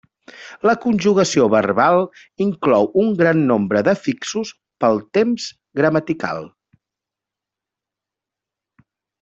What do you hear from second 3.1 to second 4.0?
gran nombre